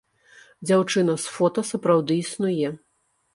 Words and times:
Дзяўчынка 0.67 1.15
з 1.25 1.33
фота 1.35 1.65
сапраўды 1.73 2.17
існуе. 2.23 2.73